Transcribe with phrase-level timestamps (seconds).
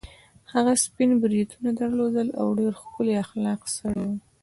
[0.53, 4.17] هغه سپین بریتونه درلودل او ډېر ښکلی اخلاقي سړی وو.